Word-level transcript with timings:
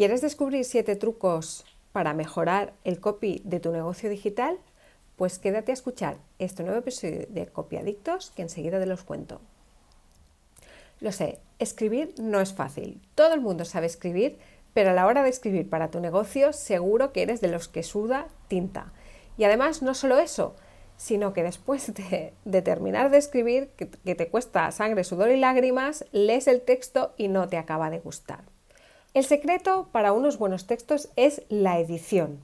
¿Quieres 0.00 0.22
descubrir 0.22 0.64
7 0.64 0.96
trucos 0.96 1.66
para 1.92 2.14
mejorar 2.14 2.72
el 2.84 3.00
copy 3.00 3.42
de 3.44 3.60
tu 3.60 3.70
negocio 3.70 4.08
digital? 4.08 4.56
Pues 5.16 5.38
quédate 5.38 5.72
a 5.72 5.74
escuchar 5.74 6.16
este 6.38 6.62
nuevo 6.62 6.78
episodio 6.78 7.26
de 7.28 7.46
Copiadictos 7.48 8.30
que 8.30 8.40
enseguida 8.40 8.80
te 8.80 8.86
los 8.86 9.04
cuento. 9.04 9.42
Lo 11.00 11.12
sé, 11.12 11.38
escribir 11.58 12.14
no 12.18 12.40
es 12.40 12.54
fácil. 12.54 12.98
Todo 13.14 13.34
el 13.34 13.42
mundo 13.42 13.66
sabe 13.66 13.84
escribir, 13.84 14.38
pero 14.72 14.88
a 14.88 14.94
la 14.94 15.04
hora 15.04 15.22
de 15.22 15.28
escribir 15.28 15.68
para 15.68 15.90
tu 15.90 16.00
negocio 16.00 16.54
seguro 16.54 17.12
que 17.12 17.20
eres 17.20 17.42
de 17.42 17.48
los 17.48 17.68
que 17.68 17.82
suda 17.82 18.28
tinta. 18.48 18.94
Y 19.36 19.44
además 19.44 19.82
no 19.82 19.92
solo 19.92 20.18
eso, 20.18 20.56
sino 20.96 21.34
que 21.34 21.42
después 21.42 21.92
de, 21.92 22.62
terminar 22.62 23.10
de 23.10 23.18
escribir, 23.18 23.68
que 23.76 24.14
te 24.14 24.28
cuesta 24.28 24.70
sangre, 24.70 25.04
sudor 25.04 25.28
y 25.28 25.36
lágrimas, 25.36 26.06
lees 26.10 26.48
el 26.48 26.62
texto 26.62 27.12
y 27.18 27.28
no 27.28 27.48
te 27.48 27.58
acaba 27.58 27.90
de 27.90 27.98
gustar. 27.98 28.44
El 29.12 29.24
secreto 29.24 29.88
para 29.90 30.12
unos 30.12 30.38
buenos 30.38 30.66
textos 30.68 31.08
es 31.16 31.42
la 31.48 31.80
edición. 31.80 32.38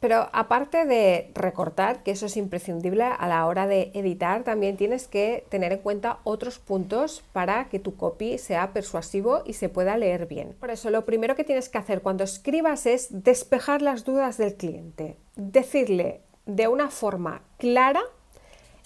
Pero 0.00 0.28
aparte 0.32 0.86
de 0.86 1.30
recortar, 1.34 2.02
que 2.02 2.10
eso 2.10 2.26
es 2.26 2.36
imprescindible 2.36 3.04
a 3.04 3.28
la 3.28 3.46
hora 3.46 3.66
de 3.66 3.90
editar, 3.94 4.42
también 4.42 4.76
tienes 4.76 5.06
que 5.06 5.44
tener 5.48 5.72
en 5.72 5.78
cuenta 5.78 6.18
otros 6.24 6.58
puntos 6.58 7.22
para 7.32 7.68
que 7.68 7.78
tu 7.78 7.96
copy 7.96 8.38
sea 8.38 8.72
persuasivo 8.72 9.42
y 9.46 9.54
se 9.54 9.68
pueda 9.68 9.96
leer 9.96 10.26
bien. 10.26 10.54
Por 10.60 10.70
eso 10.70 10.90
lo 10.90 11.04
primero 11.04 11.36
que 11.36 11.44
tienes 11.44 11.68
que 11.68 11.78
hacer 11.78 12.00
cuando 12.00 12.24
escribas 12.24 12.86
es 12.86 13.08
despejar 13.10 13.82
las 13.82 14.04
dudas 14.04 14.38
del 14.38 14.56
cliente, 14.56 15.16
decirle 15.36 16.20
de 16.46 16.68
una 16.68 16.90
forma 16.90 17.42
clara, 17.58 18.02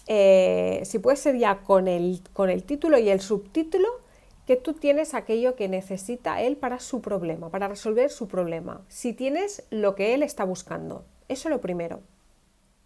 eh, 0.07 0.83
si 0.85 0.99
puede 0.99 1.17
ser 1.17 1.37
ya 1.37 1.59
con 1.63 1.87
el, 1.89 2.23
con 2.33 2.49
el 2.49 2.63
título 2.65 2.99
y 2.99 3.09
el 3.09 3.21
subtítulo, 3.21 3.89
que 4.49 4.57
tú 4.57 4.73
tienes 4.73 5.13
aquello 5.13 5.57
que 5.57 5.69
necesita 5.69 6.41
él 6.41 6.57
para 6.57 6.81
su 6.81 7.03
problema, 7.03 7.51
para 7.51 7.69
resolver 7.69 8.09
su 8.09 8.29
problema. 8.29 8.81
Si 8.89 9.13
tienes 9.13 9.67
lo 9.69 9.95
que 9.95 10.15
él 10.15 10.23
está 10.23 10.45
buscando. 10.45 11.05
Eso 11.29 11.51
es 11.51 11.53
lo 11.55 11.61
primero. 11.61 12.01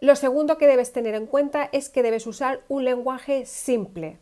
Lo 0.01 0.17
segundo 0.17 0.59
que 0.59 0.67
debes 0.67 0.93
tener 0.93 1.15
en 1.15 1.27
cuenta 1.27 1.69
es 1.71 1.89
que 1.89 2.03
debes 2.03 2.27
usar 2.27 2.63
un 2.69 2.85
lenguaje 2.85 3.47
simple. 3.47 4.19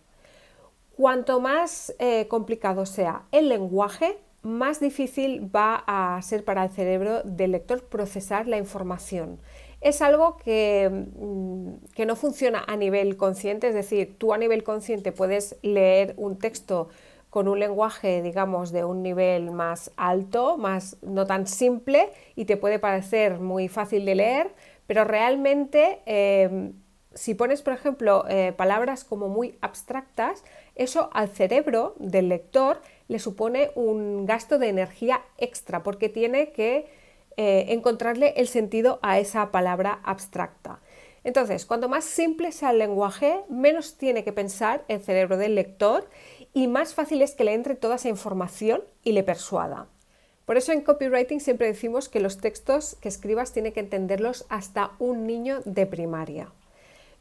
Cuanto 0.99 1.41
más 1.41 1.95
eh, 1.99 2.29
complicado 2.29 2.85
sea 2.85 3.23
el 3.33 3.49
lenguaje, 3.49 4.19
más 4.43 4.79
difícil 4.79 5.51
va 5.57 5.83
a 5.87 6.21
ser 6.21 6.45
para 6.45 6.65
el 6.65 6.71
cerebro 6.71 7.23
del 7.23 7.53
lector 7.53 7.85
procesar 7.85 8.49
la 8.49 8.59
información. 8.59 9.41
Es 9.81 10.03
algo 10.03 10.37
que, 10.37 10.91
mm, 10.91 11.87
que 11.95 12.05
no 12.05 12.17
funciona 12.17 12.63
a 12.67 12.77
nivel 12.77 13.17
consciente, 13.17 13.69
es 13.69 13.75
decir, 13.75 14.19
tú 14.19 14.35
a 14.35 14.37
nivel 14.37 14.63
consciente 14.63 15.11
puedes 15.11 15.57
leer 15.63 16.13
un 16.19 16.39
texto 16.39 16.91
con 17.31 17.47
un 17.49 17.61
lenguaje, 17.61 18.23
digamos, 18.23 18.73
de 18.73 18.85
un 18.85 19.03
nivel 19.03 19.53
más 19.53 19.93
alto, 19.97 20.59
más 20.59 20.97
no 21.03 21.27
tan 21.27 21.47
simple 21.47 22.11
y 22.35 22.45
te 22.45 22.57
puede 22.57 22.79
parecer 22.79 23.39
muy 23.39 23.69
fácil 23.69 24.05
de 24.05 24.17
leer, 24.17 24.51
pero 24.87 25.05
realmente 25.05 26.01
em, 26.07 26.73
si 27.15 27.35
pones, 27.35 27.63
por 27.63 27.73
ejemplo, 27.73 28.25
eh, 28.29 28.53
palabras 28.57 29.05
como 29.05 29.29
muy 29.29 29.57
abstractas, 29.61 30.45
eso 30.75 31.11
al 31.13 31.29
cerebro 31.29 31.95
del 31.99 32.29
lector 32.29 32.81
le 33.09 33.19
supone 33.19 33.71
un 33.75 34.27
gasto 34.27 34.59
de 34.59 34.69
energía 34.69 35.23
extra 35.39 35.83
porque 35.83 36.09
tiene 36.09 36.51
que 36.53 36.87
eh, 37.37 37.67
encontrarle 37.69 38.35
el 38.37 38.49
sentido 38.49 38.99
a 39.03 39.19
esa 39.19 39.51
palabra 39.51 40.01
abstracta. 40.05 40.81
Entonces, 41.23 41.67
cuanto 41.67 41.89
más 41.89 42.05
simple 42.05 42.51
sea 42.51 42.71
el 42.71 42.79
lenguaje, 42.79 43.41
menos 43.49 43.97
tiene 43.99 44.25
que 44.25 44.33
pensar 44.33 44.85
el 44.89 45.01
cerebro 45.01 45.37
del 45.37 45.55
lector 45.55 46.09
y 46.53 46.67
más 46.67 46.95
fácil 46.95 47.23
es 47.23 47.35
que 47.35 47.45
le 47.45 47.55
entre 47.55 47.77
toda 47.77 47.97
esa 47.97 48.09
información 48.09 48.83
y 49.05 49.13
le 49.13 49.23
persuada. 49.23 49.87
Por 50.51 50.57
eso 50.57 50.73
en 50.73 50.81
copywriting 50.81 51.41
siempre 51.41 51.69
decimos 51.69 52.09
que 52.09 52.19
los 52.19 52.39
textos 52.39 52.97
que 53.01 53.09
escribas 53.09 53.53
tiene 53.53 53.73
que 53.73 53.81
entenderlos 53.81 54.47
hasta 54.49 54.93
un 54.99 55.27
niño 55.27 55.61
de 55.65 55.87
primaria. 55.87 56.51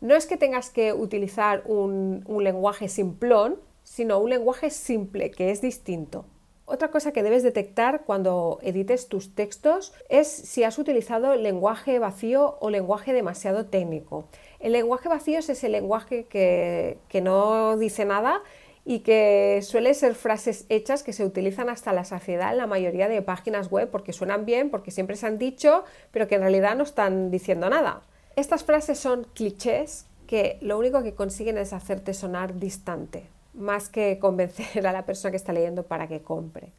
No 0.01 0.15
es 0.15 0.25
que 0.25 0.37
tengas 0.37 0.71
que 0.71 0.93
utilizar 0.93 1.61
un, 1.65 2.23
lenguaje 2.39 2.87
simplón, 2.87 3.59
sino 3.83 4.17
un 4.17 4.31
lenguaje 4.31 4.71
simple, 4.71 5.29
que 5.29 5.51
es 5.51 5.61
distinto. 5.61 6.25
Otra 6.65 6.89
cosa 6.89 7.11
que 7.11 7.21
debes 7.21 7.43
detectar 7.43 8.03
cuando 8.05 8.59
edites 8.61 9.09
tus 9.09 9.35
textos 9.35 9.93
es 10.07 10.27
si 10.27 10.63
has 10.63 10.79
utilizado 10.79 11.35
lenguaje 11.35 11.99
vacío 11.99 12.57
o 12.61 12.69
lenguaje 12.69 13.13
demasiado 13.13 13.65
técnico. 13.65 14.25
El 14.59 14.71
lenguaje 14.71 15.09
vacío 15.09 15.39
es 15.39 15.49
ese 15.49 15.69
lenguaje 15.69 16.25
que, 16.25 16.97
que 17.09 17.21
no 17.21 17.77
dice 17.77 18.05
nada 18.05 18.41
y 18.89 19.01
que 19.01 19.59
suele 19.61 19.93
ser 19.93 20.15
frases 20.15 20.65
hechas 20.67 21.03
que 21.03 21.13
se 21.13 21.23
utilizan 21.23 21.69
hasta 21.69 21.93
la 21.93 22.05
saciedad 22.05 22.53
en 22.53 22.57
la 22.57 22.65
mayoría 22.65 23.07
de 23.07 23.21
páginas 23.21 23.69
web 23.69 23.91
porque 23.91 24.13
suenan 24.13 24.47
bien, 24.47 24.71
porque 24.71 24.89
siempre 24.89 25.15
se 25.15 25.27
han 25.27 25.37
dicho, 25.37 25.83
pero 26.09 26.27
que 26.27 26.33
en 26.33 26.41
realidad 26.41 26.75
no 26.75 26.85
están 26.85 27.29
diciendo 27.29 27.69
nada. 27.69 28.01
Estas 28.35 28.63
frases 28.63 28.97
son 28.97 29.27
clichés 29.35 30.07
que 30.25 30.57
lo 30.61 30.79
único 30.79 31.03
que 31.03 31.13
consiguen 31.13 31.59
es 31.59 31.71
hacerte 31.71 32.15
sonar 32.15 32.55
distante 32.55 33.27
más 33.53 33.89
que 33.89 34.17
convencer 34.17 34.87
a 34.87 34.91
la 34.91 35.05
persona 35.05 35.29
que 35.29 35.37
está 35.37 35.53
leyendo 35.53 35.83
para 35.83 36.07
que 36.07 36.23
compre. 36.23 36.71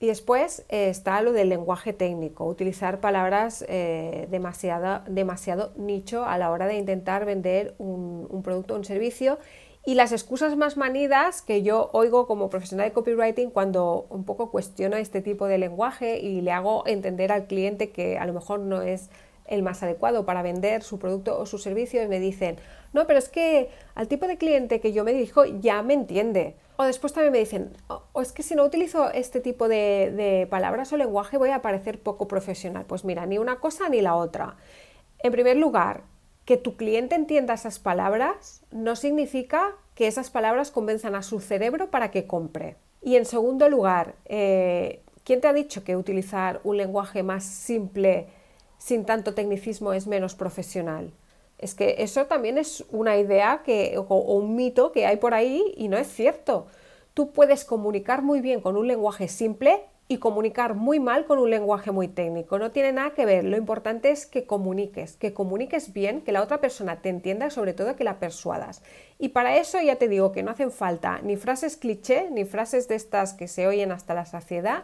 Y 0.00 0.08
después 0.08 0.64
eh, 0.68 0.88
está 0.88 1.22
lo 1.22 1.32
del 1.32 1.48
lenguaje 1.48 1.92
técnico, 1.92 2.44
utilizar 2.44 2.98
palabras 2.98 3.64
eh, 3.68 4.26
demasiado, 4.32 5.72
nicho 5.76 6.24
a 6.24 6.38
la 6.38 6.50
hora 6.50 6.66
de 6.66 6.74
intentar 6.74 7.24
vender 7.24 7.76
un, 7.78 8.26
un 8.28 8.42
producto 8.42 8.74
o 8.74 8.78
un 8.78 8.84
servicio 8.84 9.38
y 9.84 9.94
las 9.94 10.12
excusas 10.12 10.56
más 10.56 10.76
manidas 10.76 11.42
que 11.42 11.62
yo 11.62 11.90
oigo 11.92 12.26
como 12.26 12.50
profesional 12.50 12.88
de 12.88 12.92
copywriting 12.92 13.50
cuando 13.50 14.06
un 14.10 14.24
poco 14.24 14.50
cuestiono 14.50 14.96
este 14.96 15.20
tipo 15.22 15.46
de 15.46 15.58
lenguaje 15.58 16.20
y 16.20 16.40
le 16.40 16.52
hago 16.52 16.86
entender 16.86 17.32
al 17.32 17.46
cliente 17.46 17.90
que 17.90 18.18
a 18.18 18.26
lo 18.26 18.32
mejor 18.32 18.60
no 18.60 18.82
es 18.82 19.10
el 19.46 19.62
más 19.62 19.82
adecuado 19.82 20.24
para 20.24 20.42
vender 20.42 20.82
su 20.82 20.98
producto 20.98 21.38
o 21.38 21.46
su 21.46 21.58
servicio 21.58 22.02
y 22.02 22.08
me 22.08 22.20
dicen, 22.20 22.56
no, 22.92 23.06
pero 23.06 23.18
es 23.18 23.28
que 23.28 23.70
al 23.94 24.08
tipo 24.08 24.26
de 24.26 24.38
cliente 24.38 24.80
que 24.80 24.92
yo 24.92 25.04
me 25.04 25.12
dirijo 25.12 25.44
ya 25.44 25.82
me 25.82 25.94
entiende. 25.94 26.56
O 26.76 26.84
después 26.84 27.12
también 27.12 27.32
me 27.32 27.38
dicen, 27.38 27.76
o 27.88 28.22
es 28.22 28.32
que 28.32 28.42
si 28.42 28.54
no 28.54 28.64
utilizo 28.64 29.10
este 29.10 29.40
tipo 29.40 29.68
de, 29.68 30.46
palabras 30.50 30.92
o 30.92 30.96
lenguaje 30.96 31.36
voy 31.36 31.50
a 31.50 31.60
parecer 31.60 32.00
poco 32.00 32.28
profesional. 32.28 32.84
Pues 32.86 33.04
mira, 33.04 33.26
ni 33.26 33.38
una 33.38 33.56
cosa 33.56 33.88
ni 33.88 34.00
la 34.00 34.14
otra. 34.14 34.56
En 35.18 35.32
primer 35.32 35.56
lugar, 35.56 36.02
que 36.44 36.56
tu 36.56 36.76
cliente 36.76 37.14
entienda 37.14 37.54
esas 37.54 37.78
palabras 37.78 38.62
no 38.70 38.96
significa 38.96 39.76
que 39.94 40.06
esas 40.06 40.30
palabras 40.30 40.70
convenzan 40.70 41.14
a 41.14 41.22
su 41.22 41.40
cerebro 41.40 41.90
para 41.90 42.10
que 42.10 42.26
compre. 42.26 42.76
Y 43.00 43.16
en 43.16 43.26
segundo 43.26 43.68
lugar, 43.68 44.14
eh, 44.24 45.02
¿quién 45.24 45.40
te 45.40 45.48
ha 45.48 45.52
dicho 45.52 45.84
que 45.84 45.96
utilizar 45.96 46.60
un 46.64 46.76
lenguaje 46.76 47.22
más 47.22 47.44
simple 47.44 48.28
sin 48.78 49.04
tanto 49.04 49.34
tecnicismo 49.34 49.92
es 49.92 50.06
menos 50.06 50.34
profesional? 50.34 51.12
Es 51.58 51.74
que 51.74 51.96
eso 51.98 52.26
también 52.26 52.58
es 52.58 52.84
una 52.90 53.16
idea 53.18 53.62
que, 53.64 53.96
o, 53.96 54.16
un 54.34 54.56
mito 54.56 54.90
que 54.90 55.06
hay 55.06 55.16
por 55.16 55.34
ahí 55.34 55.74
y 55.76 55.88
no 55.88 55.96
es 55.96 56.08
cierto. 56.08 56.66
Tú 57.14 57.30
puedes 57.30 57.64
comunicar 57.64 58.22
muy 58.22 58.40
bien 58.40 58.60
con 58.60 58.76
un 58.76 58.88
lenguaje 58.88 59.28
simple 59.28 59.84
y 60.08 60.18
comunicar 60.18 60.74
muy 60.74 61.00
mal 61.00 61.24
con 61.24 61.38
un 61.38 61.50
lenguaje 61.50 61.90
muy 61.90 62.08
técnico. 62.08 62.58
No 62.58 62.70
tiene 62.70 62.92
nada 62.92 63.10
que 63.10 63.24
ver. 63.24 63.44
Lo 63.44 63.56
importante 63.56 64.10
es 64.10 64.26
que 64.26 64.46
comuniques, 64.46 65.16
que 65.16 65.32
comuniques 65.32 65.92
bien, 65.92 66.20
que 66.20 66.32
la 66.32 66.42
otra 66.42 66.60
persona 66.60 67.00
te 67.00 67.08
entienda 67.08 67.46
y 67.46 67.50
sobre 67.50 67.72
todo 67.72 67.96
que 67.96 68.04
la 68.04 68.18
persuadas. 68.18 68.82
Y 69.18 69.30
para 69.30 69.56
eso 69.56 69.80
ya 69.80 69.96
te 69.96 70.08
digo 70.08 70.32
que 70.32 70.42
no 70.42 70.50
hacen 70.50 70.70
falta 70.70 71.20
ni 71.22 71.36
frases 71.36 71.76
cliché, 71.76 72.28
ni 72.30 72.44
frases 72.44 72.88
de 72.88 72.96
estas 72.96 73.32
que 73.32 73.48
se 73.48 73.66
oyen 73.66 73.92
hasta 73.92 74.14
la 74.14 74.26
saciedad, 74.26 74.82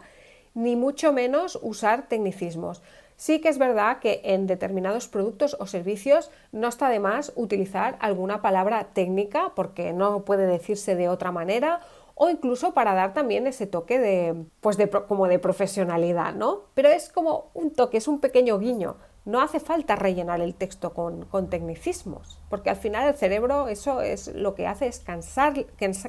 ni 0.55 0.75
mucho 0.75 1.13
menos 1.13 1.59
usar 1.61 2.07
tecnicismos. 2.07 2.81
Sí 3.19 3.41
que 3.41 3.49
es 3.49 3.57
verdad 3.57 3.99
que 3.99 4.21
en 4.23 4.47
determinados 4.47 5.09
productos 5.09 5.57
o 5.59 5.67
servicios 5.67 6.31
no 6.53 6.69
está 6.69 6.87
de 6.87 7.01
más 7.01 7.33
utilizar 7.35 7.97
alguna 7.99 8.41
palabra 8.41 8.87
técnica 8.93 9.51
porque 9.57 9.91
no 9.91 10.23
puede 10.23 10.47
decirse 10.47 10.95
de 10.95 11.09
otra 11.09 11.33
manera 11.33 11.81
o 12.21 12.29
incluso 12.29 12.73
para 12.73 12.93
dar 12.93 13.13
también 13.13 13.47
ese 13.47 13.65
toque 13.65 13.97
de, 13.97 14.35
pues 14.59 14.75
de, 14.75 14.89
como 14.89 15.29
de 15.29 15.39
profesionalidad, 15.39 16.33
¿no? 16.33 16.63
Pero 16.73 16.89
es 16.89 17.07
como 17.07 17.49
un 17.53 17.71
toque, 17.71 17.95
es 17.95 18.09
un 18.09 18.19
pequeño 18.19 18.59
guiño. 18.59 18.97
no 19.23 19.41
hace 19.41 19.61
falta 19.61 19.95
rellenar 19.95 20.41
el 20.41 20.53
texto 20.53 20.93
con, 20.93 21.49
tecnicismos, 21.49 22.41
porque 22.49 22.71
al 22.71 22.75
final 22.75 23.07
el 23.07 23.15
cerebro 23.15 23.69
eso 23.69 24.01
es 24.01 24.27
lo 24.35 24.53
que 24.53 24.67
hace 24.67 24.87
es 24.87 24.99
cansar, 24.99 25.65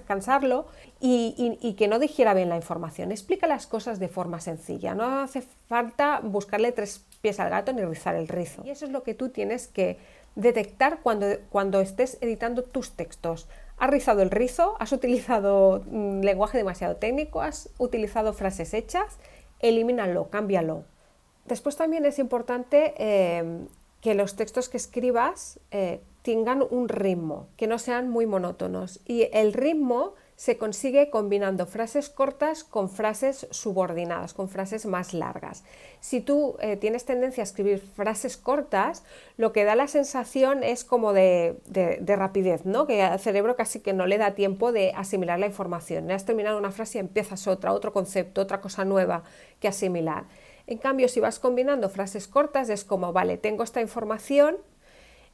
cansarlo 0.07 0.67
y, 1.01 1.75
que 1.79 1.87
no 1.87 2.01
digiera 2.01 2.35
bien 2.35 2.49
la 2.49 2.57
información. 2.57 3.12
Explica 3.12 3.47
las 3.47 3.69
cosas 3.69 4.01
de 4.01 4.09
forma 4.09 4.41
sencilla, 4.41 4.97
no 4.97 5.21
hace 5.21 5.43
falta 5.69 6.21
buscarle 6.25 6.73
tres 6.73 7.05
pies 7.21 7.39
al 7.39 7.51
gato 7.51 7.73
ni 7.73 7.85
rizar 7.85 8.17
el 8.17 8.27
rizo. 8.27 8.62
Y 8.65 8.71
eso 8.71 8.85
es 8.85 8.91
lo 8.91 9.05
que 9.05 9.15
tú 9.15 9.29
tienes 9.29 9.69
que 9.69 9.99
detectar 10.35 11.01
cuando, 11.03 11.27
cuando 11.51 11.81
estés 11.81 12.19
editando 12.21 12.65
tus 12.65 12.93
textos. 12.93 13.47
¿Has 13.81 13.88
rizado 13.88 14.21
el 14.21 14.31
rizo? 14.31 14.77
¿Has 14.79 14.93
utilizado 14.93 15.82
mm, 15.91 16.21
lenguaje 16.21 16.59
demasiado 16.59 16.97
técnico? 16.97 17.41
¿Has 17.41 17.71
utilizado 17.79 18.35
frases 18.35 18.75
hechas? 18.75 19.19
Elimínalo, 19.59 20.29
cámbialo. 20.29 20.85
Después 21.47 21.77
también 21.77 22.05
es 22.05 22.19
importante 22.19 22.93
eh, 22.99 23.67
que 24.03 24.15
los 24.15 24.37
textos 24.37 24.69
que 24.69 24.77
escribas 24.77 25.61
eh, 25.71 26.03
tengan 26.21 26.62
un 26.71 26.91
ritmo, 26.91 27.49
que 27.56 27.67
no 27.67 27.79
sean 27.79 28.11
muy 28.11 28.27
monótonos. 28.27 29.00
Y 29.06 29.31
el 29.32 29.55
ritmo 29.55 30.12
se 30.41 30.57
consigue 30.57 31.11
combinando 31.11 31.67
frases 31.67 32.09
cortas 32.09 32.65
con 32.65 32.89
frases 32.89 33.47
subordinadas, 33.51 34.33
con 34.33 34.49
frases 34.49 34.87
más 34.87 35.13
largas. 35.13 35.65
Si 36.01 36.23
tú 36.23 36.57
eh, 36.61 36.79
tienes 36.79 37.05
tendencia 37.05 37.43
a 37.43 37.45
escribir 37.45 37.79
frases 37.79 38.39
cortas, 38.39 39.05
lo 39.37 39.53
que 39.53 39.65
da 39.65 39.75
la 39.75 39.87
sensación 39.87 40.65
es 40.65 40.83
como 40.83 41.13
de, 41.13 41.59
rapidez, 42.07 42.65
¿no? 42.65 42.87
que 42.87 43.03
al 43.03 43.21
cerebro 43.21 43.55
casi 43.55 43.81
que 43.81 43.93
no 43.93 44.07
le 44.07 44.17
da 44.17 44.31
tiempo 44.31 44.73
de 44.73 44.95
asimilar 44.97 45.39
la 45.39 45.45
información. 45.45 46.11
Has 46.11 46.25
terminado 46.25 46.57
una 46.57 46.73
frase 46.73 46.97
y 46.97 47.01
empiezas 47.03 47.47
otra, 47.47 47.75
otro 47.75 47.93
concepto, 47.93 48.41
otra 48.41 48.63
cosa 48.63 48.87
nueva 48.87 49.25
que 49.61 49.69
asimilar. 49.69 50.25
En 50.67 50.79
cambio, 50.79 51.09
si 51.09 51.21
vas 51.21 51.39
combinando 51.39 51.91
frases 51.91 52.27
cortas, 52.29 52.71
es 52.71 52.87
como, 52.87 53.13
vale, 53.13 53.37
tengo 53.37 53.63
esta 53.63 53.83
información, 53.83 54.57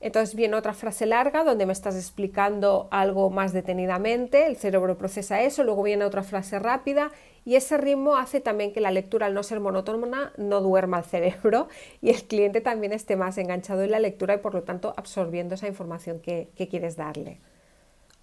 entonces 0.00 0.34
viene 0.34 0.56
otra 0.56 0.74
frase 0.74 1.06
larga 1.06 1.42
donde 1.44 1.66
me 1.66 1.72
estás 1.72 1.96
explicando 1.96 2.88
algo 2.90 3.30
más 3.30 3.52
detenidamente, 3.52 4.46
el 4.46 4.56
cerebro 4.56 4.98
procesa 4.98 5.42
eso, 5.42 5.64
luego 5.64 5.82
viene 5.82 6.04
otra 6.04 6.22
frase 6.22 6.58
rápida 6.58 7.10
y 7.44 7.54
ese 7.54 7.78
ritmo 7.78 8.16
hace 8.16 8.40
también 8.40 8.72
que 8.72 8.80
la 8.80 8.90
lectura 8.90 9.26
al 9.26 9.34
no 9.34 9.42
ser 9.42 9.60
monótona 9.60 10.32
no 10.36 10.60
duerma 10.60 10.98
el 10.98 11.04
cerebro 11.04 11.68
y 12.02 12.10
el 12.10 12.22
cliente 12.24 12.60
también 12.60 12.92
esté 12.92 13.16
más 13.16 13.38
enganchado 13.38 13.82
en 13.82 13.90
la 13.92 14.00
lectura 14.00 14.34
y 14.34 14.38
por 14.38 14.54
lo 14.54 14.64
tanto 14.64 14.92
absorbiendo 14.96 15.54
esa 15.54 15.68
información 15.68 16.20
que, 16.20 16.48
que 16.56 16.68
quieres 16.68 16.96
darle. 16.96 17.40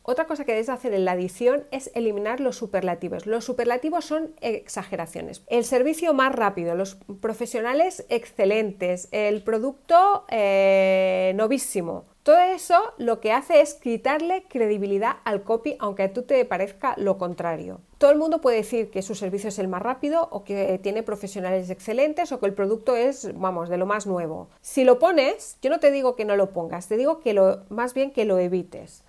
Otra 0.05 0.27
cosa 0.27 0.43
que 0.43 0.51
debes 0.51 0.67
hacer 0.67 0.93
en 0.93 1.05
la 1.05 1.13
edición 1.13 1.63
es 1.71 1.89
eliminar 1.95 2.41
los 2.41 2.57
superlativos. 2.57 3.25
Los 3.25 3.45
superlativos 3.45 4.03
son 4.03 4.33
exageraciones. 4.41 5.43
El 5.47 5.63
servicio 5.63 6.13
más 6.13 6.35
rápido, 6.35 6.75
los 6.75 6.95
profesionales 7.21 8.05
excelentes, 8.09 9.07
el 9.11 9.41
producto 9.43 10.25
eh, 10.29 11.31
novísimo. 11.35 12.03
Todo 12.23 12.39
eso 12.39 12.93
lo 12.97 13.21
que 13.21 13.31
hace 13.31 13.61
es 13.61 13.75
quitarle 13.75 14.43
credibilidad 14.49 15.17
al 15.23 15.43
copy, 15.43 15.77
aunque 15.79 16.03
a 16.03 16.13
tú 16.13 16.23
te 16.23 16.43
parezca 16.43 16.95
lo 16.97 17.17
contrario. 17.17 17.79
Todo 17.97 18.11
el 18.11 18.17
mundo 18.17 18.41
puede 18.41 18.57
decir 18.57 18.91
que 18.91 19.01
su 19.01 19.15
servicio 19.15 19.49
es 19.49 19.59
el 19.59 19.69
más 19.69 19.81
rápido 19.81 20.27
o 20.31 20.43
que 20.43 20.79
tiene 20.83 21.03
profesionales 21.03 21.69
excelentes 21.69 22.33
o 22.33 22.41
que 22.41 22.45
el 22.45 22.53
producto 22.53 22.97
es, 22.97 23.29
vamos, 23.37 23.69
de 23.69 23.77
lo 23.77 23.85
más 23.85 24.05
nuevo. 24.05 24.49
Si 24.59 24.83
lo 24.83 24.99
pones, 24.99 25.57
yo 25.61 25.69
no 25.69 25.79
te 25.79 25.91
digo 25.91 26.17
que 26.17 26.25
no 26.25 26.35
lo 26.35 26.51
pongas, 26.51 26.89
te 26.89 26.97
digo 26.97 27.21
que 27.21 27.33
lo, 27.33 27.63
más 27.69 27.93
bien 27.93 28.11
que 28.11 28.25
lo 28.25 28.37
evites. 28.37 29.03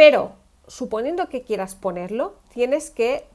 Pero, 0.00 0.32
suponiendo 0.66 1.28
que 1.28 1.42
quieras 1.42 1.74
ponerlo, 1.74 2.36
tienes 2.54 2.90
que 2.90 3.26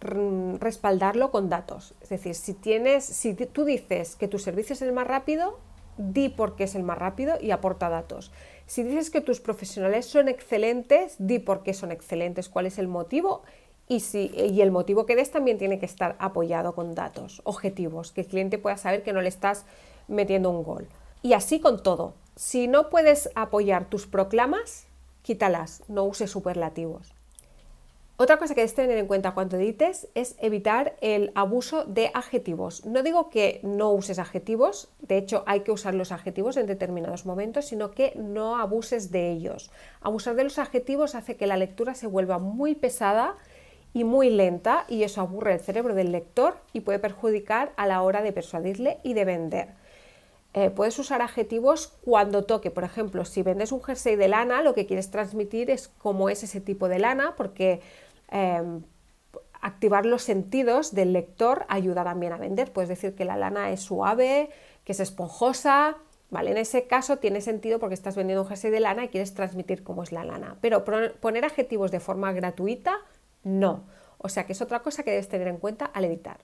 respaldarlo 0.60 1.30
con 1.30 1.48
datos. 1.48 1.94
Es 2.02 2.10
decir, 2.10 2.34
si, 2.34 2.56
tienes, 2.56 3.06
si 3.06 3.36
tú 3.36 3.66
dices 3.66 4.16
que 4.16 4.28
tu 4.28 4.40
servicio 4.40 4.74
es 4.74 4.82
el 4.82 4.92
más 4.92 5.06
rápido, 5.06 5.60
di 6.00 6.30
por 6.30 6.56
qué 6.56 6.64
es 6.64 6.74
el 6.74 6.82
más 6.82 6.98
rápido 6.98 7.36
y 7.40 7.52
aporta 7.52 7.90
datos. 7.90 8.32
Si 8.66 8.82
dices 8.82 9.12
que 9.12 9.22
tus 9.22 9.42
profesionales 9.42 10.08
son 10.08 10.28
excelentes, 10.28 11.18
di 11.20 11.38
por 11.38 11.62
qué 11.62 11.76
son 11.76 11.92
excelentes, 11.92 12.50
cuál 12.50 12.66
es 12.66 12.80
el 12.80 12.88
motivo 12.88 13.44
y, 13.88 14.00
si, 14.00 14.32
y 14.36 14.60
el 14.62 14.72
motivo 14.72 15.06
que 15.06 15.16
des 15.16 15.30
también 15.30 15.60
tiene 15.60 15.78
que 15.78 15.86
estar 15.86 16.16
apoyado 16.18 16.74
con 16.74 16.96
datos 16.96 17.44
objetivos, 17.44 18.12
que 18.12 18.22
el 18.22 18.28
cliente 18.28 18.58
pueda 18.58 18.78
saber 18.78 19.04
que 19.04 19.14
no 19.14 19.22
le 19.22 19.30
estás 19.30 19.68
metiendo 20.08 20.50
un 20.50 20.64
gol. 20.64 20.88
Y 21.22 21.34
así 21.34 21.60
con 21.60 21.84
todo. 21.84 22.16
Si 22.36 22.68
no 22.68 22.90
puedes 22.90 23.30
apoyar 23.36 23.88
tus 23.88 24.08
proclamas, 24.08 24.85
quítalas, 25.26 25.82
no 25.88 26.04
uses 26.04 26.30
superlativos. 26.30 27.16
Otra 28.18 28.38
cosa 28.38 28.54
que 28.54 28.62
debes 28.62 28.76
tener 28.76 28.98
en 28.98 29.08
cuenta 29.08 29.34
cuando 29.34 29.58
edites 29.58 30.08
es 30.14 30.36
evitar 30.40 30.96
el 31.02 31.32
abuso 31.34 31.84
de 31.84 32.12
adjetivos. 32.14 32.86
No 32.86 33.02
digo 33.02 33.30
que 33.30 33.60
no 33.64 33.92
uses 33.92 34.20
adjetivos, 34.20 34.88
de 35.00 35.18
hecho 35.18 35.44
hay 35.48 35.62
que 35.62 35.72
usar 35.72 35.96
los 35.96 36.12
adjetivos 36.12 36.58
en 36.58 36.68
determinados 36.68 37.26
momentos, 37.26 37.66
sino 37.66 37.90
que 37.92 38.14
no 38.16 38.56
abuses 38.56 39.12
de 39.12 39.32
ellos. 39.32 39.72
Abusar 40.00 40.36
de 40.36 40.44
los 40.44 40.60
adjetivos 40.60 41.16
hace 41.16 41.38
que 41.38 41.48
la 41.48 41.58
lectura 41.58 41.96
se 41.96 42.08
vuelva 42.08 42.38
muy 42.38 42.76
pesada 42.76 43.36
y 43.94 44.04
muy 44.04 44.30
lenta 44.30 44.86
y 44.88 45.02
eso 45.04 45.22
aburre 45.22 45.54
el 45.54 45.60
cerebro 45.60 45.96
del 45.96 46.12
lector 46.12 46.58
y 46.72 46.82
puede 46.82 47.00
perjudicar 47.00 47.74
a 47.78 47.88
la 47.88 48.04
hora 48.04 48.22
de 48.22 48.32
persuadirle 48.32 49.00
y 49.04 49.16
de 49.16 49.26
vender. 49.26 49.85
Eh, 50.58 50.70
puedes 50.70 50.98
usar 50.98 51.22
adjetivos 51.22 51.92
cuando 52.06 52.46
toque. 52.46 52.72
Por 52.72 52.86
ejemplo, 52.86 53.26
si 53.26 53.44
vendes 53.44 53.74
un 53.74 53.84
jersey 53.84 54.16
de 54.16 54.30
lana, 54.30 54.62
lo 54.62 54.74
que 54.74 54.86
quieres 54.86 55.12
transmitir 55.12 55.70
es 55.70 55.90
cómo 55.90 56.30
es 56.30 56.44
ese 56.44 56.62
tipo 56.62 56.88
de 56.88 56.98
lana, 56.98 57.36
porque 57.36 57.82
em, 58.32 58.82
activar 59.60 60.06
los 60.06 60.24
sentidos 60.24 60.96
del 60.96 61.12
lector 61.12 61.66
ayuda 61.68 62.06
también 62.06 62.32
a 62.32 62.38
vender. 62.38 62.72
Puedes 62.72 62.88
decir 62.88 63.16
que 63.16 63.26
la 63.26 63.36
lana 63.36 63.70
es 63.72 63.82
suave, 63.82 64.50
que 64.86 64.94
es 64.94 65.02
esponjosa. 65.02 65.98
¿Vale? 66.32 66.52
En 66.52 66.58
ese 66.58 66.88
caso 66.88 67.18
tiene 67.18 67.42
sentido 67.42 67.78
porque 67.80 67.94
estás 67.94 68.16
vendiendo 68.16 68.42
un 68.42 68.48
jersey 68.48 68.72
de 68.72 68.80
lana 68.80 69.06
y 69.06 69.10
quieres 69.10 69.34
transmitir 69.34 69.84
cómo 69.84 70.04
es 70.04 70.14
la 70.14 70.24
lana. 70.24 70.58
Pero 70.62 70.86
poner 70.86 71.46
adjetivos 71.46 71.92
de 71.92 72.00
forma 72.00 72.32
gratuita, 72.32 72.98
no. 73.44 73.84
O 74.18 74.30
sea 74.30 74.46
que 74.46 74.54
es 74.54 74.62
otra 74.62 74.80
cosa 74.80 75.04
que 75.04 75.12
debes 75.12 75.28
tener 75.28 75.50
en 75.50 75.58
cuenta 75.58 75.86
al 75.86 76.06
editar. 76.06 76.40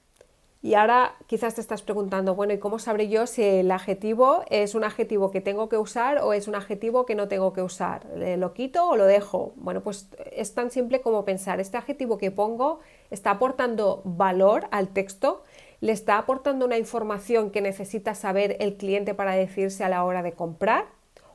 Y 0.64 0.76
ahora 0.76 1.16
quizás 1.26 1.56
te 1.56 1.62
estás 1.62 1.82
preguntando, 1.82 2.36
bueno, 2.36 2.54
¿y 2.54 2.60
cómo 2.60 2.78
sabré 2.78 3.10
yo 3.10 3.26
si 3.26 3.42
el 3.42 3.72
adjetivo 3.72 4.44
es 4.48 4.76
un 4.76 4.84
adjetivo 4.84 5.32
que 5.32 5.42
tengo 5.42 5.70
que 5.70 5.78
usar 5.78 6.20
o 6.20 6.34
es 6.34 6.48
un 6.48 6.54
adjetivo 6.54 7.08
que 7.08 7.16
no 7.16 7.28
tengo 7.28 7.52
que 7.52 7.64
usar? 7.64 8.06
¿Lo 8.38 8.54
quito 8.54 8.88
o 8.88 8.96
lo 8.96 9.06
dejo? 9.06 9.54
Bueno, 9.56 9.82
pues 9.82 10.10
es 10.32 10.54
tan 10.54 10.70
simple 10.70 11.02
como 11.02 11.26
pensar, 11.26 11.60
este 11.60 11.78
adjetivo 11.78 12.20
que 12.20 12.30
pongo 12.30 12.80
está 13.10 13.32
aportando 13.32 14.04
valor 14.06 14.68
al 14.70 14.90
texto, 14.90 15.42
le 15.80 15.94
está 15.94 16.20
aportando 16.20 16.66
una 16.68 16.78
información 16.78 17.50
que 17.50 17.62
necesita 17.62 18.14
saber 18.14 18.58
el 18.60 18.78
cliente 18.78 19.16
para 19.16 19.34
decirse 19.34 19.84
a 19.84 19.90
la 19.90 20.04
hora 20.04 20.22
de 20.22 20.34
comprar 20.34 20.86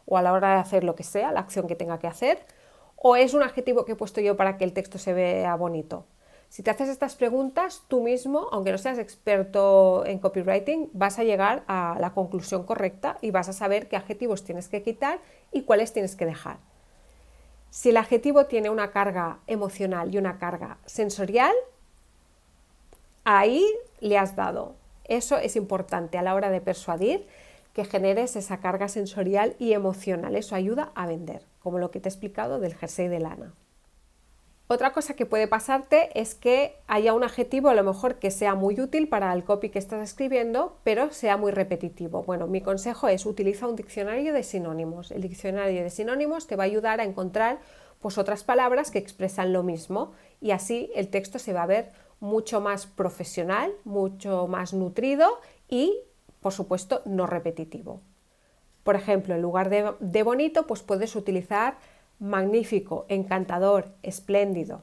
o 0.06 0.17
a 0.17 0.23
la 0.23 0.32
hora 0.32 0.55
de 0.55 0.61
hacer 0.61 0.84
lo 0.84 0.94
que 0.94 1.02
sea, 1.02 1.32
la 1.32 1.40
acción 1.40 1.67
que 1.67 1.75
tenga 1.75 1.99
que 1.99 2.06
hacer, 2.06 2.38
o 2.94 3.17
es 3.17 3.34
un 3.34 3.43
adjetivo 3.43 3.84
que 3.84 3.93
he 3.93 3.96
puesto 3.96 4.20
yo 4.20 4.37
para 4.37 4.56
que 4.56 4.62
el 4.62 4.73
texto 4.73 4.99
se 4.99 5.12
vea 5.12 5.56
bonito. 5.56 6.04
Si 6.49 6.62
te 6.62 6.71
haces 6.71 6.88
estas 6.88 7.17
preguntas, 7.17 7.83
tú 7.88 8.03
mismo, 8.03 8.49
aunque 8.53 8.73
no 8.73 8.79
seas 8.79 8.99
experto 8.99 10.07
en 10.07 10.19
copywriting, 10.19 10.91
vas 10.93 11.19
a 11.19 11.25
llegar 11.25 11.65
a 11.67 11.97
la 12.00 12.15
conclusión 12.15 12.65
correcta 12.65 13.19
y 13.21 13.31
vas 13.31 13.49
a 13.49 13.53
saber 13.53 13.88
qué 13.88 13.97
adjetivos 13.97 14.45
tienes 14.45 14.69
que 14.69 14.83
quitar 14.83 15.19
y 15.53 15.62
cuáles 15.62 15.93
tienes 15.93 16.17
que 16.17 16.26
dejar. 16.26 16.59
Si 17.71 17.91
el 17.91 17.97
adjetivo 17.99 18.47
tiene 18.47 18.71
una 18.71 18.91
carga 18.91 19.41
emocional 19.47 20.15
y 20.15 20.19
una 20.19 20.38
carga 20.38 20.79
sensorial, 20.87 21.53
ahí 23.25 23.67
le 24.00 24.17
has 24.17 24.37
dado. 24.37 24.76
Eso 25.05 25.37
es 25.37 25.57
importante 25.57 26.17
a 26.17 26.23
la 26.23 26.35
hora 26.35 26.50
de 26.50 26.61
persuadir 26.61 27.26
que 27.75 27.85
generes 27.85 28.37
esa 28.37 28.61
carga 28.61 28.88
sensorial 28.88 29.57
y 29.59 29.75
emocional. 29.75 30.37
Eso 30.37 30.55
ayuda 30.55 30.91
a 30.95 31.07
vender, 31.07 31.43
como 31.59 31.79
lo 31.79 31.91
que 31.91 32.00
te 32.00 32.09
he 32.09 32.12
explicado 32.12 32.61
del 32.61 32.75
jersey 32.75 33.09
de 33.09 33.21
lana. 33.21 33.53
Otra 34.68 34.92
cosa 34.92 35.14
que 35.14 35.26
puede 35.26 35.46
pasarte 35.46 36.11
es 36.20 36.35
que 36.35 36.75
haya 36.88 37.14
un 37.14 37.23
adjetivo 37.23 37.68
a 37.68 37.75
lo 37.75 37.85
mejor 37.85 38.16
que 38.16 38.32
sea 38.32 38.56
muy 38.56 38.80
útil 38.80 39.08
para 39.08 39.32
el 39.32 39.44
copy 39.44 39.68
que 39.68 39.78
estás 39.78 40.02
escribiendo, 40.02 40.76
pero 40.82 41.12
sea 41.12 41.37
muy 41.37 41.52
repetitivo. 41.52 42.25
Bueno, 42.25 42.49
mi 42.49 42.61
consejo 42.61 43.06
es 43.06 43.26
utiliza 43.26 43.68
un 43.68 43.76
diccionario 43.76 44.32
de 44.32 44.42
sinónimos. 44.42 45.12
El 45.12 45.23
diccionario 45.23 45.85
de 45.85 45.90
sinónimos 45.90 46.49
te 46.49 46.56
va 46.56 46.64
a 46.64 46.66
ayudar 46.66 47.00
a 47.00 47.04
encontrar 47.04 47.61
pues, 48.00 48.18
otras 48.18 48.42
palabras 48.42 48.90
que 48.90 48.99
expresan 48.99 49.52
lo 49.52 49.62
mismo 49.62 50.12
y 50.40 50.50
así 50.50 50.90
el 50.96 51.11
texto 51.11 51.38
se 51.38 51.52
va 51.52 51.62
a 51.62 51.66
ver 51.66 51.92
mucho 52.18 52.61
más 52.61 52.88
profesional, 52.88 53.73
mucho 53.85 54.49
más 54.49 54.75
nutrido 54.75 55.28
y, 55.68 55.96
por 56.40 56.52
supuesto, 56.52 57.02
no 57.04 57.28
repetitivo. 57.28 58.00
Por 58.82 58.96
ejemplo, 58.96 59.37
en 59.37 59.42
lugar 59.42 59.70
de, 59.70 59.92
de 60.00 60.23
bonito, 60.25 60.66
pues 60.66 60.82
puedes 60.82 61.14
utilizar 61.14 61.78
magnífico, 62.18 63.06
encantador, 63.08 63.88
espléndido. 64.02 64.82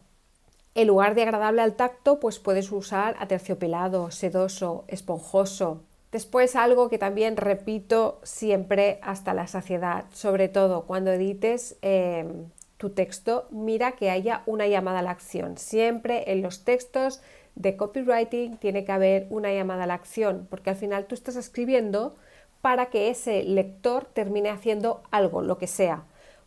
En 0.75 0.87
lugar 0.87 1.13
de 1.13 1.23
agradable 1.23 1.61
al 1.61 1.75
tacto, 1.75 2.19
pues 2.19 2.39
puedes 2.39 2.71
usar 2.71 3.15
aterciopelado, 3.19 4.09
sedoso, 4.09 4.85
esponjoso. 4.87 5.81
Después 6.11 6.55
algo 6.55 6.89
que 6.89 6.97
también 6.97 7.37
repito 7.37 8.19
siempre 8.23 8.99
hasta 9.01 9.33
la 9.33 9.47
saciedad, 9.47 10.05
sobre 10.13 10.47
todo 10.47 10.85
cuando 10.85 11.11
edites 11.11 11.75
em, 11.81 12.45
tu 12.77 12.91
texto, 12.91 13.47
mira 13.49 13.93
que 13.93 14.09
haya 14.09 14.43
una 14.45 14.67
llamada 14.67 14.99
a 14.99 15.01
la 15.03 15.11
acción. 15.11 15.57
Siempre 15.57 16.31
en 16.31 16.41
los 16.41 16.63
textos 16.63 17.21
de 17.55 17.77
copywriting 17.77 18.57
tiene 18.57 18.83
que 18.83 18.91
haber 18.91 19.27
una 19.29 19.53
llamada 19.53 19.83
a 19.83 19.87
la 19.87 19.93
acción, 19.93 20.47
porque 20.49 20.71
al 20.71 20.75
final 20.75 21.05
tú 21.05 21.15
estás 21.15 21.35
escribiendo 21.35 22.15
para 22.61 22.87
que 22.87 23.09
ese 23.09 23.43
lector 23.43 24.05
termine 24.05 24.49
haciendo 24.49 25.03
algo, 25.11 25.41
lo 25.41 25.57
que 25.57 25.67
sea. 25.67 26.03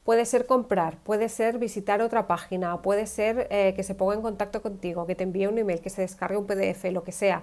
Puede 0.06 0.24
ser 0.24 0.46
comprar, 0.46 0.98
puede 0.98 1.28
ser 1.28 1.58
visitar 1.58 2.00
otra 2.00 2.28
página, 2.28 2.80
puede 2.80 3.08
ser 3.08 3.48
eh, 3.50 3.74
que 3.74 3.82
se 3.82 3.96
ponga 3.96 4.14
en 4.14 4.22
contacto 4.22 4.62
contigo, 4.62 5.04
que 5.04 5.16
te 5.16 5.24
envíe 5.24 5.48
un 5.48 5.58
email, 5.58 5.80
que 5.80 5.90
se 5.90 6.02
descargue 6.02 6.36
un 6.36 6.46
PDF, 6.46 6.84
lo 6.92 7.02
que 7.02 7.10
sea. 7.10 7.42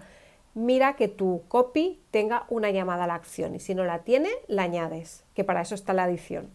Mira 0.53 0.95
que 0.95 1.09
tu 1.09 1.43
copy 1.49 1.99
tenga 2.09 2.45
una 2.47 2.71
llamada 2.71 3.03
a 3.03 3.07
la 3.07 3.15
acción 3.15 3.53
y 3.53 3.59
si 3.59 3.75
no 3.75 3.83
la 3.83 4.03
tiene, 4.03 4.29
la 4.47 4.63
añades, 4.63 5.25
que 5.33 5.43
para 5.43 5.59
eso 5.59 5.75
está 5.75 5.93
la 5.93 6.05
adición. 6.05 6.51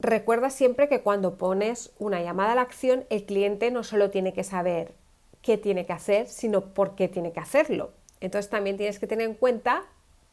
Recuerda 0.00 0.50
siempre 0.50 0.88
que 0.88 1.02
cuando 1.02 1.38
pones 1.38 1.92
una 2.00 2.20
llamada 2.20 2.50
a 2.50 2.56
la 2.56 2.62
acción, 2.62 3.04
el 3.08 3.24
cliente 3.24 3.70
no 3.70 3.84
solo 3.84 4.10
tiene 4.10 4.32
que 4.32 4.42
saber 4.42 4.92
qué 5.40 5.56
tiene 5.56 5.86
que 5.86 5.92
hacer, 5.92 6.26
sino 6.26 6.74
por 6.74 6.96
qué 6.96 7.06
tiene 7.06 7.30
que 7.30 7.38
hacerlo. 7.38 7.92
Entonces 8.18 8.50
también 8.50 8.76
tienes 8.76 8.98
que 8.98 9.06
tener 9.06 9.28
en 9.28 9.34
cuenta 9.34 9.84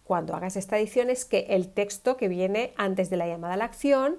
cuando 0.04 0.34
hagas 0.34 0.56
esta 0.56 0.80
edición 0.80 1.12
es 1.12 1.26
que 1.26 1.46
el 1.50 1.70
texto 1.72 2.18
que 2.18 2.28
viene 2.28 2.74
antes 2.78 3.12
de 3.12 3.18
la 3.18 3.28
llamada 3.28 3.54
a 3.54 3.58
la 3.58 3.66
acción 3.66 4.18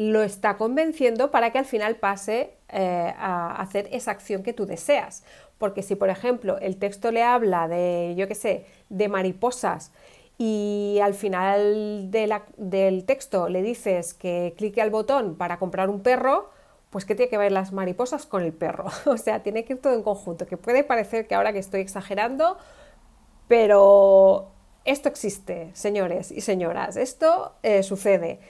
lo 0.00 0.22
está 0.22 0.56
convenciendo 0.56 1.30
para 1.30 1.52
que 1.52 1.58
al 1.58 1.66
final 1.66 1.96
pase 1.96 2.54
eh, 2.70 3.12
a 3.18 3.60
hacer 3.60 3.86
esa 3.92 4.12
acción 4.12 4.42
que 4.42 4.54
tú 4.54 4.64
deseas. 4.64 5.24
Porque 5.58 5.82
si, 5.82 5.94
por 5.94 6.08
ejemplo, 6.08 6.56
el 6.56 6.78
texto 6.78 7.12
le 7.12 7.22
habla 7.22 7.68
de, 7.68 8.14
yo 8.16 8.26
qué 8.26 8.34
sé, 8.34 8.64
de 8.88 9.08
mariposas 9.10 9.92
y 10.38 11.00
al 11.02 11.12
final 11.12 12.10
del 12.10 13.04
texto 13.04 13.50
le 13.50 13.60
dices 13.60 14.14
que 14.14 14.54
clique 14.56 14.80
al 14.80 14.88
botón 14.88 15.34
para 15.36 15.58
comprar 15.58 15.90
un 15.90 16.00
perro, 16.00 16.48
pues 16.88 17.04
¿qué 17.04 17.14
tiene 17.14 17.28
que 17.28 17.36
ver 17.36 17.52
las 17.52 17.72
mariposas 17.72 18.24
con 18.24 18.42
el 18.42 18.54
perro? 18.54 18.86
o 19.04 19.18
sea, 19.18 19.42
tiene 19.42 19.66
que 19.66 19.74
ir 19.74 19.82
todo 19.82 19.92
en 19.92 20.02
conjunto, 20.02 20.46
que 20.46 20.56
puede 20.56 20.82
parecer 20.82 21.26
que 21.26 21.34
ahora 21.34 21.52
que 21.52 21.58
estoy 21.58 21.82
exagerando, 21.82 22.56
pero 23.48 24.50
esto 24.86 25.10
existe, 25.10 25.68
señores 25.74 26.32
y 26.32 26.40
señoras, 26.40 26.96
esto 26.96 27.52
eh, 27.62 27.82
sucede. 27.82 28.40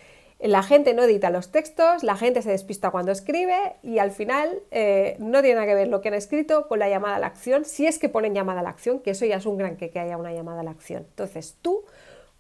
La 0.43 0.63
gente 0.63 0.95
no 0.95 1.03
edita 1.03 1.29
los 1.29 1.53
textos, 1.53 2.03
la 2.03 2.17
gente 2.17 2.41
se 2.41 2.51
despista 2.51 2.91
cuando 2.91 3.13
escribe 3.13 3.77
y 3.83 3.99
al 3.99 4.11
final 4.11 4.63
eh, 4.71 5.17
no 5.19 5.43
tiene 5.43 5.57
nada 5.57 5.67
que 5.67 5.75
ver 5.75 5.89
lo 5.89 6.01
que 6.01 6.09
han 6.09 6.15
escrito 6.15 6.67
con 6.67 6.79
la 6.79 6.89
llamada 6.89 7.17
a 7.17 7.19
la 7.19 7.27
acción, 7.27 7.67
si 7.67 7.87
es 7.87 7.99
que 7.99 8.09
ponen 8.09 8.35
llamada 8.35 8.61
a 8.61 8.63
la 8.63 8.71
acción, 8.71 9.01
que 9.01 9.11
eso 9.11 9.27
ya 9.27 9.37
es 9.37 9.45
un 9.45 9.59
gran 9.59 9.77
que, 9.77 9.91
que 9.91 10.01
haya 10.01 10.17
una 10.17 10.33
llamada 10.33 10.61
a 10.61 10.65
la 10.65 10.71
acción. 10.71 11.05
Entonces 11.11 11.57
tú, 11.61 11.85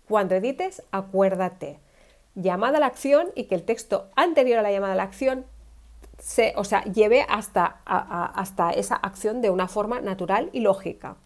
cuando 0.08 0.34
edites, 0.34 0.82
acuérdate, 0.90 1.78
llamada 2.34 2.78
a 2.78 2.80
la 2.80 2.86
acción 2.86 3.32
y 3.34 3.44
que 3.44 3.54
el 3.54 3.64
texto 3.64 4.08
anterior 4.16 4.58
a 4.58 4.62
la 4.62 4.72
llamada 4.72 4.94
a 4.94 4.96
la 4.96 5.02
acción 5.02 5.44
se, 6.18 6.54
o 6.56 6.64
sea, 6.64 6.84
lleve 6.84 7.26
hasta, 7.28 7.80
hasta 7.84 8.70
esa 8.70 8.94
acción 8.94 9.42
de 9.42 9.50
una 9.50 9.68
forma 9.68 10.00
natural 10.00 10.48
y 10.52 10.60
lógica. 10.60 11.16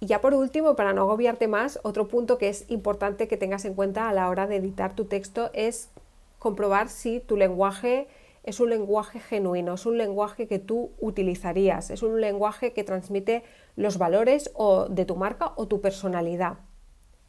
Y 0.00 0.06
ya 0.06 0.20
por 0.20 0.34
último, 0.34 0.74
para 0.74 0.92
no 0.92 1.02
agobiarte 1.02 1.46
más, 1.46 1.78
otro 1.84 2.08
punto 2.08 2.36
que 2.36 2.48
es 2.48 2.64
importante 2.68 3.28
que 3.28 3.36
tengas 3.36 3.64
en 3.64 3.74
cuenta 3.74 4.08
a 4.08 4.12
la 4.12 4.28
hora 4.28 4.46
de 4.46 4.56
editar 4.56 4.96
tu 4.96 5.04
texto 5.04 5.50
es 5.54 5.90
comprobar 6.42 6.88
si 6.88 7.20
tu 7.20 7.36
lenguaje 7.36 8.08
es 8.42 8.58
un 8.58 8.68
lenguaje 8.68 9.20
genuino, 9.20 9.74
es 9.74 9.86
un 9.86 9.96
lenguaje 9.96 10.48
que 10.48 10.58
tú 10.58 10.90
utilizarías, 10.98 11.90
es 11.90 12.02
un 12.02 12.20
lenguaje 12.20 12.72
que 12.72 12.82
transmite 12.82 13.44
los 13.76 13.96
valores 13.96 14.50
o 14.54 14.88
de 14.88 15.04
tu 15.04 15.14
marca 15.14 15.52
o 15.54 15.68
tu 15.68 15.80
personalidad. 15.80 16.54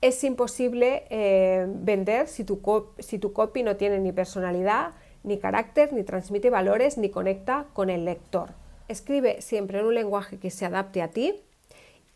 Es 0.01 0.23
imposible 0.23 1.05
eh, 1.11 1.67
vender 1.69 2.27
si 2.27 2.43
tu, 2.43 2.59
si 2.97 3.19
tu 3.19 3.33
copy 3.33 3.61
no 3.61 3.75
tiene 3.75 3.99
ni 3.99 4.11
personalidad, 4.11 4.95
ni 5.21 5.37
carácter, 5.37 5.93
ni 5.93 6.03
transmite 6.03 6.49
valores, 6.49 6.97
ni 6.97 7.11
conecta 7.11 7.67
con 7.73 7.91
el 7.91 8.05
lector. 8.05 8.55
Escribe 8.87 9.43
siempre 9.43 9.77
en 9.77 9.85
un 9.85 9.93
lenguaje 9.93 10.39
que 10.39 10.49
se 10.49 10.65
adapte 10.65 11.03
a 11.03 11.09
ti 11.09 11.39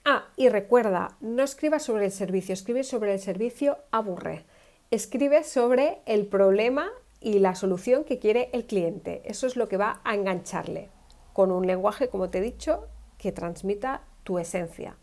Ah, 0.10 0.24
y 0.38 0.48
recuerda, 0.48 1.18
no 1.20 1.44
escribas 1.44 1.84
sobre 1.84 2.06
el 2.06 2.14
servicio, 2.14 2.54
escribe 2.54 2.86
sobre 2.86 3.12
el 3.12 3.20
servicio 3.20 3.78
aburre. 3.92 4.46
Escribe 4.90 5.44
sobre 5.44 6.00
el 6.06 6.28
problema 6.28 6.90
y 7.20 7.40
la 7.40 7.56
solución 7.56 8.06
que 8.06 8.20
quiere 8.20 8.50
el 8.54 8.66
cliente. 8.66 9.22
Eso 9.26 9.46
es 9.46 9.58
lo 9.58 9.68
que 9.68 9.76
va 9.76 10.00
a 10.06 10.16
engancharle 10.16 10.90
con 11.34 11.52
un 11.52 11.68
lenguaje, 11.68 12.08
como 12.08 12.30
te 12.30 12.38
he 12.38 12.42
dicho, 12.42 12.88
que 13.18 13.34
transmita 13.34 14.04
tu 14.24 14.40
esencia, 14.40 14.96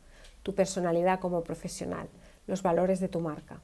tu 0.42 0.54
personalidad 0.54 1.20
como 1.20 1.44
profesional, 1.44 2.08
los 2.46 2.62
valores 2.62 2.98
de 2.98 3.08
tu 3.08 3.20
marca. 3.20 3.60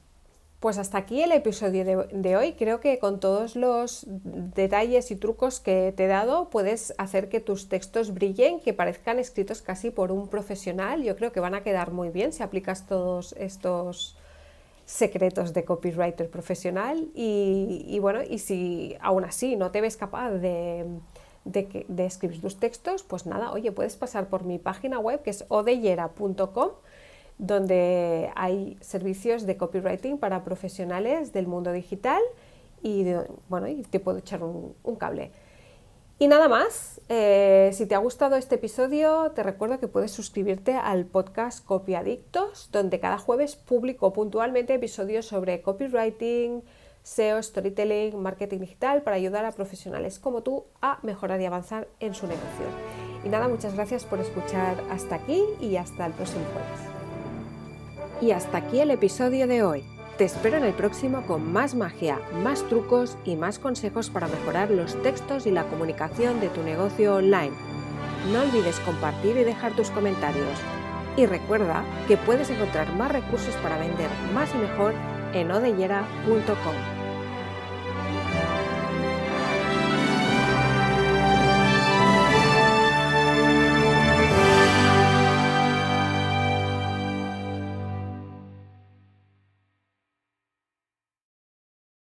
Pues 0.59 0.77
hasta 0.77 0.99
aquí 0.99 1.23
el 1.23 1.31
episodio 1.31 1.83
de, 2.11 2.37
hoy. 2.37 2.53
Creo 2.53 2.79
que 2.79 2.99
con 2.99 3.19
todos 3.19 3.55
los 3.55 4.05
detalles 4.05 5.09
y 5.09 5.15
trucos 5.15 5.59
que 5.59 5.91
te 5.97 6.05
he 6.05 6.07
dado 6.07 6.51
puedes 6.51 6.93
hacer 6.99 7.29
que 7.29 7.39
tus 7.39 7.67
textos 7.67 8.13
brillen, 8.13 8.59
que 8.59 8.73
parezcan 8.73 9.17
escritos 9.17 9.63
casi 9.63 9.89
por 9.89 10.11
un 10.11 10.27
profesional. 10.27 11.01
Yo 11.01 11.15
creo 11.15 11.31
que 11.31 11.39
van 11.39 11.55
a 11.55 11.63
quedar 11.63 11.89
muy 11.89 12.09
bien 12.09 12.31
si 12.31 12.43
aplicas 12.43 12.85
todos 12.85 13.33
estos 13.39 14.17
secretos 14.85 15.53
de 15.53 15.63
copywriter 15.63 16.29
profesional. 16.29 17.07
Y, 17.13 17.97
bueno, 17.99 18.21
y 18.27 18.39
si 18.39 18.95
aún 19.01 19.23
así 19.25 19.55
no 19.55 19.71
te 19.71 19.81
ves 19.81 19.97
capaz 19.97 20.31
de, 20.31 20.85
de 21.45 22.05
escribir 22.05 22.41
tus 22.41 22.57
textos, 22.57 23.03
pues 23.03 23.25
nada, 23.25 23.51
oye, 23.51 23.71
puedes 23.71 23.95
pasar 23.95 24.27
por 24.27 24.43
mi 24.43 24.59
página 24.59 24.99
web 24.99 25.21
que 25.23 25.29
es 25.31 25.45
odeyera.com 25.47 26.71
donde 27.41 28.29
hay 28.35 28.77
servicios 28.81 29.47
de 29.47 29.57
copywriting 29.57 30.19
para 30.19 30.43
profesionales 30.43 31.33
del 31.33 31.47
mundo 31.47 31.71
digital 31.71 32.21
y, 32.83 33.05
bueno, 33.49 33.67
y 33.67 33.81
te 33.81 33.99
puedo 33.99 34.19
echar 34.19 34.43
un, 34.43 34.75
cable. 34.97 35.31
Y 36.21 36.27
nada 36.27 36.47
más, 36.47 37.01
eh, 37.09 37.71
si 37.73 37.87
te 37.87 37.95
ha 37.95 37.97
gustado 37.97 38.35
este 38.35 38.53
episodio, 38.53 39.31
te 39.31 39.41
recuerdo 39.41 39.79
que 39.79 39.87
puedes 39.87 40.11
suscribirte 40.11 40.75
al 40.75 41.07
podcast 41.07 41.65
Copiadictos, 41.65 42.69
donde 42.71 42.99
cada 42.99 43.17
jueves 43.17 43.55
publico 43.55 44.13
puntualmente 44.13 44.75
episodios 44.75 45.25
sobre 45.25 45.63
copywriting, 45.63 46.61
SEO, 47.01 47.41
storytelling, 47.41 48.21
marketing 48.21 48.59
digital 48.59 49.01
para 49.01 49.15
ayudar 49.15 49.45
a 49.45 49.51
profesionales 49.51 50.19
como 50.19 50.43
tú 50.43 50.65
a 50.79 50.99
mejorar 51.01 51.41
y 51.41 51.45
avanzar 51.45 51.87
en 51.99 52.13
su 52.13 52.27
negocio. 52.27 52.67
Y 53.23 53.29
nada, 53.29 53.47
muchas 53.47 53.73
gracias 53.73 54.05
por 54.05 54.19
escuchar 54.19 54.75
hasta 54.91 55.15
aquí 55.15 55.43
y 55.59 55.77
hasta 55.77 56.05
el 56.05 56.13
próximo 56.13 56.45
jueves. 56.53 58.21
Y 58.21 58.29
hasta 58.29 58.59
aquí 58.59 58.79
el 58.79 58.91
episodio 58.91 59.47
de 59.47 59.63
hoy. 59.63 60.00
Te 60.21 60.25
espero 60.25 60.57
en 60.57 60.65
el 60.65 60.73
próximo 60.75 61.25
con 61.25 61.51
más 61.51 61.73
magia, 61.73 62.19
más 62.43 62.61
trucos 62.69 63.17
y 63.25 63.35
más 63.35 63.57
consejos 63.57 64.11
para 64.11 64.27
mejorar 64.27 64.69
los 64.69 65.01
textos 65.01 65.47
y 65.47 65.51
la 65.51 65.63
comunicación 65.63 66.39
de 66.39 66.49
tu 66.49 66.61
negocio 66.61 67.15
online. 67.15 67.49
No 68.31 68.41
olvides 68.41 68.79
compartir 68.81 69.35
y 69.37 69.43
dejar 69.43 69.75
tus 69.75 69.89
comentarios. 69.89 70.59
Y 71.17 71.25
recuerda 71.25 71.83
que 72.07 72.17
puedes 72.17 72.51
encontrar 72.51 72.93
más 72.93 73.11
recursos 73.11 73.55
para 73.63 73.79
vender 73.79 74.11
más 74.31 74.53
y 74.53 74.59
mejor 74.59 74.93
en 75.33 75.51
odellera.com. 75.51 77.00